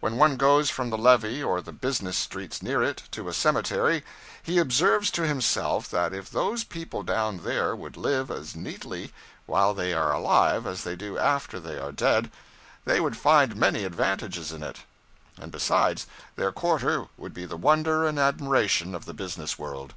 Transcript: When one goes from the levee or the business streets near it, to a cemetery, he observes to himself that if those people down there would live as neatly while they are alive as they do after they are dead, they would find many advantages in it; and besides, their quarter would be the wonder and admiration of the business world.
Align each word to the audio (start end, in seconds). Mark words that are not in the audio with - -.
When 0.00 0.16
one 0.16 0.38
goes 0.38 0.70
from 0.70 0.88
the 0.88 0.96
levee 0.96 1.42
or 1.42 1.60
the 1.60 1.72
business 1.74 2.16
streets 2.16 2.62
near 2.62 2.82
it, 2.82 3.02
to 3.10 3.28
a 3.28 3.34
cemetery, 3.34 4.02
he 4.42 4.56
observes 4.58 5.10
to 5.10 5.26
himself 5.26 5.90
that 5.90 6.14
if 6.14 6.30
those 6.30 6.64
people 6.64 7.02
down 7.02 7.40
there 7.44 7.76
would 7.76 7.98
live 7.98 8.30
as 8.30 8.56
neatly 8.56 9.12
while 9.44 9.74
they 9.74 9.92
are 9.92 10.10
alive 10.10 10.66
as 10.66 10.84
they 10.84 10.96
do 10.96 11.18
after 11.18 11.60
they 11.60 11.78
are 11.78 11.92
dead, 11.92 12.30
they 12.86 12.98
would 12.98 13.18
find 13.18 13.56
many 13.56 13.84
advantages 13.84 14.52
in 14.52 14.62
it; 14.62 14.84
and 15.38 15.52
besides, 15.52 16.06
their 16.36 16.50
quarter 16.50 17.08
would 17.18 17.34
be 17.34 17.44
the 17.44 17.58
wonder 17.58 18.06
and 18.06 18.18
admiration 18.18 18.94
of 18.94 19.04
the 19.04 19.12
business 19.12 19.58
world. 19.58 19.92